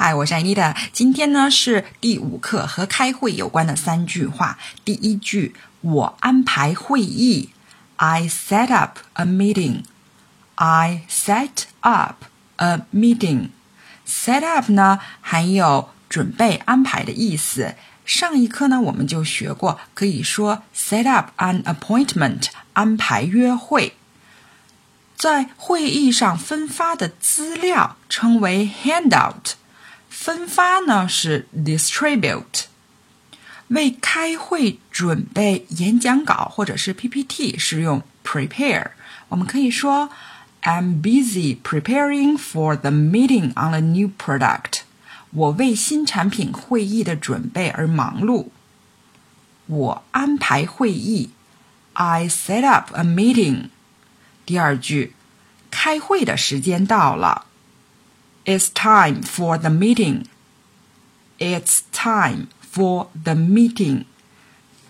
[0.00, 0.76] 嗨，我是 Anita。
[0.92, 4.56] 今天呢是第五课，和开会有关的三句话。
[4.84, 7.50] 第一句，我安排会议
[7.96, 9.82] ，I set up a meeting。
[10.54, 12.26] I set up
[12.58, 13.48] a meeting。
[14.06, 17.74] Set up 呢含有准备、安排的意思。
[18.04, 22.44] 上一课呢我们就学过，可以说 set up an appointment，
[22.74, 23.96] 安排约会。
[25.16, 29.54] 在会议上分发的资料称为 handout，
[30.08, 32.64] 分发呢是 distribute。
[33.68, 38.92] 为开会准备演讲稿或者是 PPT 是用 prepare。
[39.28, 40.08] 我们可以说
[40.62, 44.80] I'm busy preparing for the meeting on a new product。
[45.32, 48.48] 我为新产品会议的准备而忙碌。
[49.66, 51.28] 我安排会议
[51.92, 53.68] ，I set up a meeting。
[54.46, 55.12] 第二句，
[55.70, 57.44] 开会的时间到了。
[58.48, 60.24] It's time for the meeting.
[61.38, 64.06] It's time for the meeting.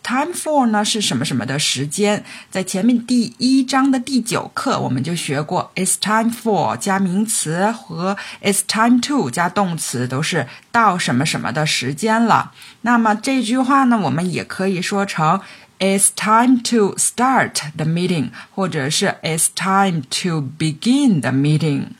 [0.04, 2.22] Time for 呢是什么什么的时间？
[2.52, 12.52] 在前面第一章的第九课我们就学过，It's time for 加名词和 It's time to 加动词都是到什么什么的时间了。
[12.82, 15.40] 那么这句话呢，我们也可以说成。
[15.80, 21.97] It's time to start the meeting，或者是 It's time to begin the meeting。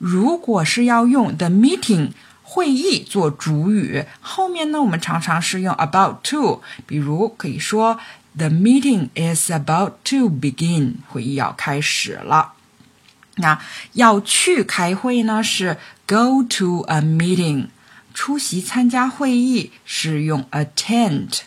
[0.00, 2.12] 如果是要用 the meeting
[2.42, 8.00] 会议做主语，后面呢我们常常是用 about to，比如可以说
[8.34, 12.54] The meeting is about to begin，会议要开始了。
[13.36, 13.60] 那
[13.92, 17.66] 要去开会呢是 go to a meeting，
[18.14, 21.40] 出席参加会议是用 attend。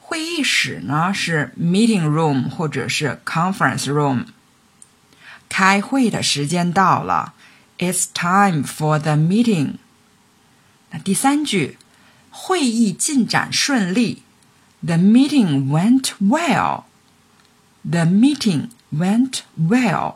[0.00, 4.24] 会议室呢是 meeting room 或者是 conference room。
[5.48, 7.34] 开会的时间到了
[7.79, 9.75] ，It's time for the meeting。
[10.91, 11.77] 那第三句，
[12.29, 14.23] 会议进展顺利，
[14.85, 20.15] The meeting went well。The meeting went well。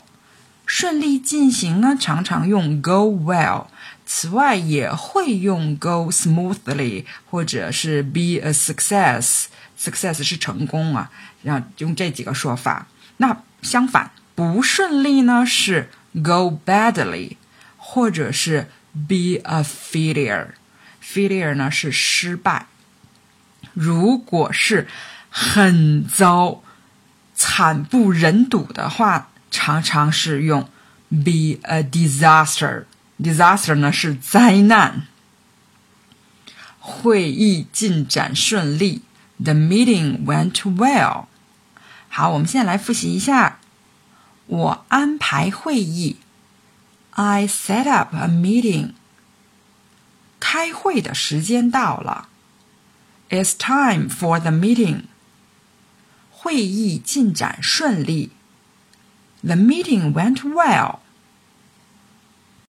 [0.66, 3.68] 顺利进行呢，常常用 go well。
[4.06, 11.12] 此外，也会用 go smoothly，或者是 be a success。success 是成功啊，
[11.42, 12.88] 然后用这几个说法。
[13.18, 15.90] 那相反，不顺利呢是
[16.24, 17.38] go badly，
[17.95, 20.49] 或者是 be a failure。
[21.01, 22.67] failure 呢是失败。
[23.73, 24.89] 如果是
[25.31, 26.65] 很糟、
[27.37, 30.69] 惨不忍睹的话，常常是用
[31.09, 32.87] be a disaster。
[33.21, 35.07] disaster 呢是灾难。
[36.81, 39.03] 会议进展顺利。
[39.39, 41.27] The meeting went well。
[42.09, 43.61] 好，我们现在来复习一下。
[44.47, 46.17] 我安排会议。
[47.14, 48.94] I set up a meeting。
[50.40, 52.30] 开会的时间到了。
[53.30, 55.04] It's time for the meeting。
[56.32, 58.32] 会议进展顺利。
[59.42, 61.00] The meeting went well。